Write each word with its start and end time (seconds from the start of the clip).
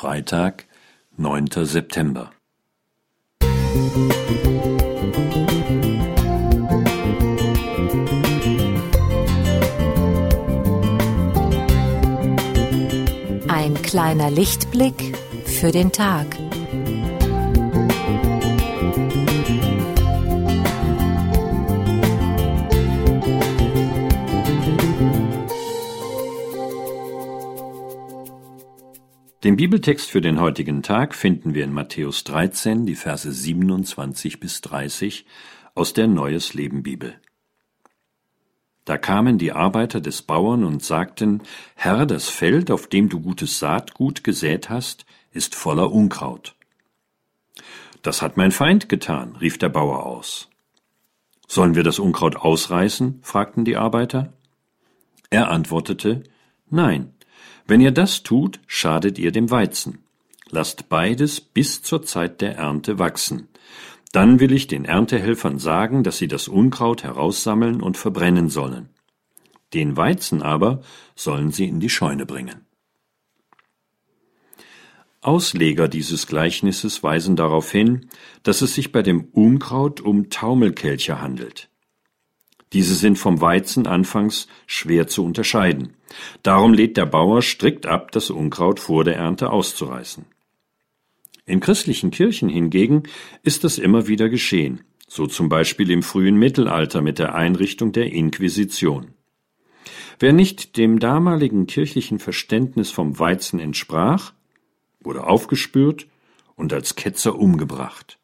Freitag, 0.00 0.64
9. 1.18 1.66
September. 1.66 2.30
Ein 13.48 13.74
kleiner 13.82 14.30
Lichtblick 14.30 15.14
für 15.44 15.70
den 15.70 15.92
Tag. 15.92 16.49
Den 29.42 29.56
Bibeltext 29.56 30.10
für 30.10 30.20
den 30.20 30.38
heutigen 30.38 30.82
Tag 30.82 31.14
finden 31.14 31.54
wir 31.54 31.64
in 31.64 31.72
Matthäus 31.72 32.24
13, 32.24 32.84
die 32.84 32.94
Verse 32.94 33.32
27 33.32 34.38
bis 34.38 34.60
30 34.60 35.24
aus 35.74 35.94
der 35.94 36.08
Neues 36.08 36.52
Leben 36.52 36.82
Bibel. 36.82 37.14
Da 38.84 38.98
kamen 38.98 39.38
die 39.38 39.52
Arbeiter 39.52 40.02
des 40.02 40.20
Bauern 40.20 40.62
und 40.62 40.82
sagten, 40.82 41.40
Herr, 41.74 42.04
das 42.04 42.28
Feld, 42.28 42.70
auf 42.70 42.86
dem 42.86 43.08
du 43.08 43.20
gutes 43.20 43.58
Saatgut 43.58 44.24
gesät 44.24 44.68
hast, 44.68 45.06
ist 45.30 45.54
voller 45.54 45.90
Unkraut. 45.90 46.54
Das 48.02 48.20
hat 48.20 48.36
mein 48.36 48.52
Feind 48.52 48.90
getan, 48.90 49.36
rief 49.36 49.56
der 49.56 49.70
Bauer 49.70 50.04
aus. 50.04 50.50
Sollen 51.48 51.74
wir 51.76 51.82
das 51.82 51.98
Unkraut 51.98 52.36
ausreißen? 52.36 53.20
fragten 53.22 53.64
die 53.64 53.78
Arbeiter. 53.78 54.34
Er 55.30 55.50
antwortete, 55.50 56.24
Nein, 56.68 57.14
wenn 57.66 57.80
ihr 57.80 57.92
das 57.92 58.22
tut, 58.22 58.60
schadet 58.66 59.18
ihr 59.18 59.32
dem 59.32 59.50
Weizen. 59.50 59.98
Lasst 60.50 60.88
beides 60.88 61.40
bis 61.40 61.82
zur 61.82 62.02
Zeit 62.02 62.40
der 62.40 62.56
Ernte 62.56 62.98
wachsen. 62.98 63.48
Dann 64.12 64.40
will 64.40 64.52
ich 64.52 64.66
den 64.66 64.84
Erntehelfern 64.84 65.58
sagen, 65.58 66.02
dass 66.02 66.18
sie 66.18 66.26
das 66.26 66.48
Unkraut 66.48 67.04
heraussammeln 67.04 67.80
und 67.80 67.96
verbrennen 67.96 68.48
sollen. 68.48 68.88
Den 69.72 69.96
Weizen 69.96 70.42
aber 70.42 70.82
sollen 71.14 71.52
sie 71.52 71.66
in 71.66 71.78
die 71.78 71.90
Scheune 71.90 72.26
bringen. 72.26 72.66
Ausleger 75.22 75.86
dieses 75.86 76.26
Gleichnisses 76.26 77.02
weisen 77.02 77.36
darauf 77.36 77.70
hin, 77.70 78.08
dass 78.42 78.62
es 78.62 78.74
sich 78.74 78.90
bei 78.90 79.02
dem 79.02 79.24
Unkraut 79.32 80.00
um 80.00 80.30
Taumelkelcher 80.30 81.20
handelt. 81.20 81.68
Diese 82.72 82.94
sind 82.94 83.18
vom 83.18 83.40
Weizen 83.40 83.86
anfangs 83.86 84.48
schwer 84.66 85.08
zu 85.08 85.24
unterscheiden. 85.24 85.94
Darum 86.42 86.72
lädt 86.72 86.96
der 86.96 87.06
Bauer 87.06 87.42
strikt 87.42 87.86
ab, 87.86 88.12
das 88.12 88.30
Unkraut 88.30 88.80
vor 88.80 89.04
der 89.04 89.16
Ernte 89.16 89.50
auszureißen. 89.50 90.24
In 91.46 91.60
christlichen 91.60 92.10
Kirchen 92.10 92.48
hingegen 92.48 93.04
ist 93.42 93.64
das 93.64 93.78
immer 93.78 94.06
wieder 94.06 94.28
geschehen, 94.28 94.82
so 95.08 95.26
zum 95.26 95.48
Beispiel 95.48 95.90
im 95.90 96.02
frühen 96.02 96.36
Mittelalter 96.36 97.02
mit 97.02 97.18
der 97.18 97.34
Einrichtung 97.34 97.92
der 97.92 98.12
Inquisition. 98.12 99.14
Wer 100.18 100.32
nicht 100.32 100.76
dem 100.76 100.98
damaligen 100.98 101.66
kirchlichen 101.66 102.18
Verständnis 102.18 102.90
vom 102.90 103.18
Weizen 103.18 103.58
entsprach, 103.58 104.32
wurde 105.00 105.24
aufgespürt 105.24 106.06
und 106.56 106.72
als 106.72 106.94
Ketzer 106.94 107.38
umgebracht. 107.38 108.18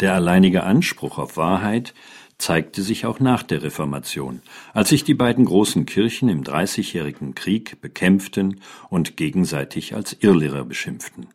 Der 0.00 0.14
alleinige 0.14 0.62
Anspruch 0.62 1.18
auf 1.18 1.36
Wahrheit 1.36 1.94
zeigte 2.38 2.82
sich 2.82 3.06
auch 3.06 3.20
nach 3.20 3.42
der 3.42 3.62
Reformation, 3.62 4.42
als 4.72 4.88
sich 4.90 5.04
die 5.04 5.14
beiden 5.14 5.44
großen 5.44 5.86
Kirchen 5.86 6.28
im 6.28 6.44
Dreißigjährigen 6.44 7.34
Krieg 7.34 7.80
bekämpften 7.80 8.60
und 8.90 9.16
gegenseitig 9.16 9.94
als 9.94 10.16
Irrlehrer 10.20 10.64
beschimpften. 10.64 11.28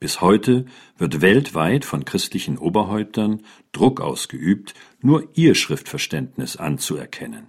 Bis 0.00 0.20
heute 0.20 0.64
wird 0.98 1.20
weltweit 1.20 1.84
von 1.84 2.04
christlichen 2.04 2.58
Oberhäuptern 2.58 3.42
Druck 3.70 4.00
ausgeübt, 4.00 4.74
nur 5.00 5.28
ihr 5.34 5.54
Schriftverständnis 5.54 6.56
anzuerkennen. 6.56 7.46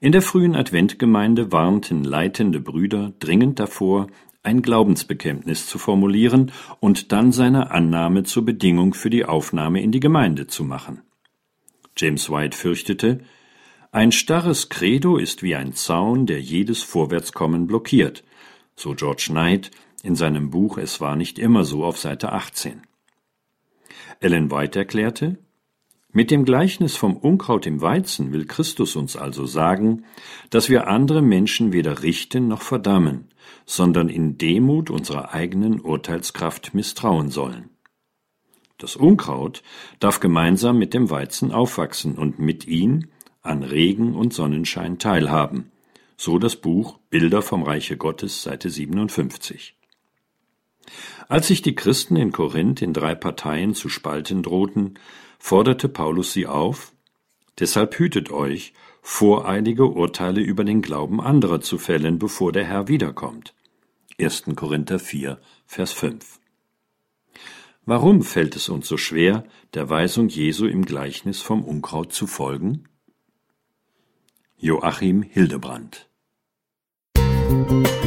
In 0.00 0.12
der 0.12 0.20
frühen 0.20 0.54
Adventgemeinde 0.54 1.52
warnten 1.52 2.04
leitende 2.04 2.60
Brüder 2.60 3.12
dringend 3.18 3.58
davor, 3.58 4.08
ein 4.42 4.62
Glaubensbekenntnis 4.62 5.66
zu 5.66 5.78
formulieren 5.78 6.52
und 6.80 7.12
dann 7.12 7.32
seine 7.32 7.70
Annahme 7.70 8.24
zur 8.24 8.44
Bedingung 8.44 8.94
für 8.94 9.10
die 9.10 9.24
Aufnahme 9.24 9.82
in 9.82 9.92
die 9.92 10.00
Gemeinde 10.00 10.46
zu 10.46 10.64
machen. 10.64 11.02
James 12.00 12.30
White 12.30 12.56
fürchtete, 12.56 13.20
ein 13.92 14.10
starres 14.10 14.70
Credo 14.70 15.18
ist 15.18 15.42
wie 15.42 15.54
ein 15.54 15.74
Zaun, 15.74 16.24
der 16.24 16.40
jedes 16.40 16.82
Vorwärtskommen 16.82 17.66
blockiert, 17.66 18.24
so 18.74 18.94
George 18.94 19.26
Knight 19.28 19.70
in 20.02 20.14
seinem 20.14 20.48
Buch 20.48 20.78
Es 20.78 21.02
war 21.02 21.14
nicht 21.16 21.38
immer 21.38 21.64
so 21.64 21.84
auf 21.84 21.98
Seite 21.98 22.32
18. 22.32 22.82
Ellen 24.20 24.50
White 24.50 24.78
erklärte, 24.78 25.38
mit 26.12 26.30
dem 26.30 26.44
Gleichnis 26.44 26.96
vom 26.96 27.16
Unkraut 27.16 27.66
im 27.66 27.80
Weizen 27.82 28.32
will 28.32 28.46
Christus 28.46 28.96
uns 28.96 29.16
also 29.16 29.46
sagen, 29.46 30.04
dass 30.50 30.68
wir 30.68 30.88
andere 30.88 31.22
Menschen 31.22 31.72
weder 31.72 32.02
richten 32.02 32.48
noch 32.48 32.62
verdammen, 32.62 33.28
sondern 33.64 34.08
in 34.08 34.38
Demut 34.38 34.90
unserer 34.90 35.32
eigenen 35.32 35.80
Urteilskraft 35.80 36.74
misstrauen 36.74 37.30
sollen. 37.30 37.70
Das 38.80 38.96
Unkraut 38.96 39.62
darf 39.98 40.20
gemeinsam 40.20 40.78
mit 40.78 40.94
dem 40.94 41.10
Weizen 41.10 41.52
aufwachsen 41.52 42.16
und 42.16 42.38
mit 42.38 42.66
ihm 42.66 43.08
an 43.42 43.62
Regen 43.62 44.14
und 44.14 44.32
Sonnenschein 44.32 44.98
teilhaben. 44.98 45.70
So 46.16 46.38
das 46.38 46.56
Buch 46.56 46.98
Bilder 47.10 47.42
vom 47.42 47.62
Reiche 47.62 47.98
Gottes, 47.98 48.42
Seite 48.42 48.70
57. 48.70 49.76
Als 51.28 51.48
sich 51.48 51.60
die 51.60 51.74
Christen 51.74 52.16
in 52.16 52.32
Korinth 52.32 52.80
in 52.80 52.94
drei 52.94 53.14
Parteien 53.14 53.74
zu 53.74 53.90
spalten 53.90 54.42
drohten, 54.42 54.98
forderte 55.38 55.90
Paulus 55.90 56.32
sie 56.32 56.46
auf, 56.46 56.94
deshalb 57.58 57.98
hütet 57.98 58.30
euch, 58.30 58.72
voreilige 59.02 59.90
Urteile 59.90 60.40
über 60.40 60.64
den 60.64 60.80
Glauben 60.80 61.20
anderer 61.20 61.60
zu 61.60 61.76
fällen, 61.76 62.18
bevor 62.18 62.50
der 62.50 62.64
Herr 62.64 62.88
wiederkommt. 62.88 63.52
1. 64.18 64.44
Korinther 64.56 64.98
4, 64.98 65.38
Vers 65.66 65.92
5. 65.92 66.40
Warum 67.86 68.22
fällt 68.22 68.56
es 68.56 68.68
uns 68.68 68.86
so 68.86 68.96
schwer, 68.96 69.44
der 69.74 69.88
Weisung 69.88 70.28
Jesu 70.28 70.66
im 70.66 70.84
Gleichnis 70.84 71.40
vom 71.40 71.64
Unkraut 71.64 72.12
zu 72.12 72.26
folgen? 72.26 72.84
Joachim 74.56 75.22
Hildebrand 75.22 76.08
Musik 77.48 78.00